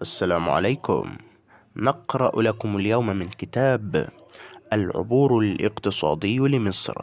السلام 0.00 0.48
عليكم. 0.50 1.16
نقرأ 1.76 2.42
لكم 2.42 2.76
اليوم 2.76 3.06
من 3.06 3.24
كتاب 3.24 4.08
العبور 4.72 5.38
الاقتصادي 5.38 6.38
لمصر. 6.38 6.94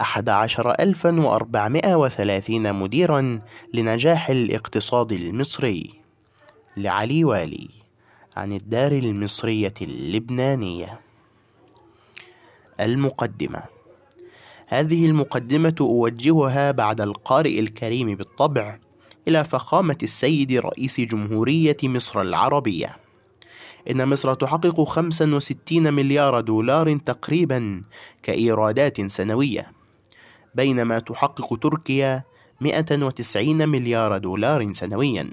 أحد 0.00 0.28
عشر 0.28 0.70
ألفا 0.70 1.20
وأربعمائة 1.20 1.94
وثلاثين 1.94 2.74
مديرا 2.74 3.40
لنجاح 3.74 4.30
الاقتصاد 4.30 5.12
المصري. 5.12 5.90
لعلي 6.76 7.24
والي 7.24 7.68
عن 8.36 8.52
الدار 8.52 8.92
المصرية 8.92 9.74
اللبنانية. 9.82 11.00
المقدمة. 12.80 13.62
هذه 14.66 15.06
المقدمة 15.06 15.74
أوجهها 15.80 16.70
بعد 16.70 17.00
القارئ 17.00 17.60
الكريم 17.60 18.14
بالطبع 18.14 18.78
إلى 19.28 19.44
فخامة 19.44 19.98
السيد 20.02 20.52
رئيس 20.52 21.00
جمهورية 21.00 21.76
مصر 21.84 22.20
العربية. 22.20 22.96
إن 23.90 24.08
مصر 24.08 24.34
تحقق 24.34 24.84
65 24.84 25.94
مليار 25.94 26.40
دولار 26.40 26.98
تقريبا 26.98 27.82
كإيرادات 28.22 29.00
سنوية 29.06 29.72
بينما 30.54 30.98
تحقق 30.98 31.58
تركيا 31.58 32.24
190 32.60 33.68
مليار 33.68 34.18
دولار 34.18 34.72
سنويا 34.72 35.30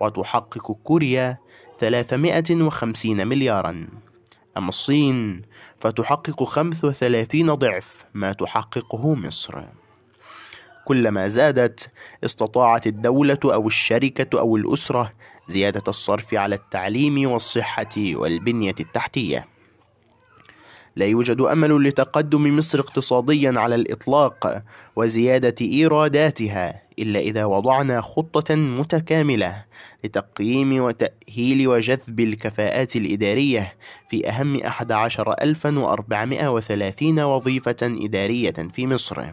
وتحقق 0.00 0.72
كوريا 0.72 1.38
350 1.78 3.26
مليارا. 3.26 3.88
أما 4.56 4.68
الصين 4.68 5.42
فتحقق 5.78 6.44
35 6.44 7.54
ضعف 7.54 8.04
ما 8.14 8.32
تحققه 8.32 9.14
مصر. 9.14 9.64
كلما 10.84 11.28
زادت 11.28 11.90
استطاعت 12.24 12.86
الدولة 12.86 13.38
أو 13.44 13.66
الشركة 13.66 14.40
أو 14.40 14.56
الأسرة 14.56 15.12
زيادة 15.48 15.82
الصرف 15.88 16.34
على 16.34 16.54
التعليم 16.54 17.30
والصحة 17.30 17.96
والبنية 17.98 18.74
التحتية. 18.80 19.46
لا 20.96 21.06
يوجد 21.06 21.40
أمل 21.40 21.88
لتقدم 21.88 22.56
مصر 22.56 22.80
اقتصاديا 22.80 23.52
على 23.56 23.74
الإطلاق 23.74 24.62
وزيادة 24.96 25.54
إيراداتها 25.60 26.82
إلا 26.98 27.20
إذا 27.20 27.44
وضعنا 27.44 28.00
خطة 28.00 28.54
متكاملة 28.54 29.64
لتقييم 30.04 30.80
وتأهيل 30.80 31.68
وجذب 31.68 32.20
الكفاءات 32.20 32.96
الإدارية 32.96 33.72
في 34.08 34.28
أهم 34.28 34.60
أحد 34.60 34.92
عشر 34.92 35.32
ألفا 35.32 35.78
وأربعمائة 35.78 36.48
وثلاثين 36.48 37.20
وظيفة 37.20 37.76
إدارية 37.82 38.54
في 38.72 38.86
مصر. 38.86 39.24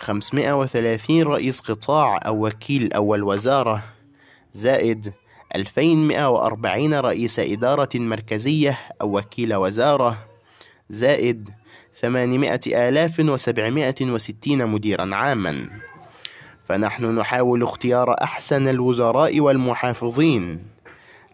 530 0.00 1.22
رئيس 1.22 1.60
قطاع 1.60 2.20
أو 2.26 2.46
وكيل 2.46 2.92
أول 2.92 3.22
وزارة 3.22 3.82
زائد 4.52 5.12
2140 5.56 6.94
رئيس 6.94 7.38
إدارة 7.38 7.88
مركزية 7.94 8.78
أو 9.00 9.18
وكيل 9.18 9.54
وزارة 9.54 10.18
زائد 10.88 11.50
800 11.94 12.60
آلاف 12.66 13.20
وسبعمائة 13.20 13.94
وستين 14.02 14.66
مديرا 14.66 15.14
عاما. 15.14 15.70
فنحن 16.64 17.04
نحاول 17.04 17.62
اختيار 17.62 18.14
أحسن 18.22 18.68
الوزراء 18.68 19.40
والمحافظين. 19.40 20.62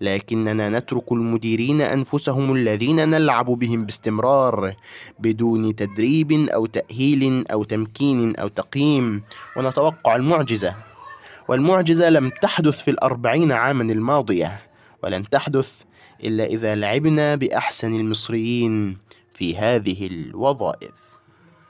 لكننا 0.00 0.68
نترك 0.68 1.12
المديرين 1.12 1.80
أنفسهم 1.80 2.54
الذين 2.54 3.08
نلعب 3.08 3.44
بهم 3.46 3.84
باستمرار 3.84 4.76
بدون 5.18 5.76
تدريب 5.76 6.32
أو 6.32 6.66
تأهيل 6.66 7.46
أو 7.52 7.64
تمكين 7.64 8.36
أو 8.36 8.48
تقييم 8.48 9.22
ونتوقع 9.56 10.16
المعجزة. 10.16 10.74
والمعجزة 11.48 12.08
لم 12.08 12.30
تحدث 12.30 12.82
في 12.82 12.90
الأربعين 12.90 13.52
عاما 13.52 13.92
الماضية 13.92 14.60
ولن 15.02 15.24
تحدث 15.24 15.82
إلا 16.24 16.44
إذا 16.44 16.74
لعبنا 16.74 17.34
بأحسن 17.34 17.94
المصريين 17.94 18.98
في 19.34 19.56
هذه 19.56 20.06
الوظائف. 20.06 21.16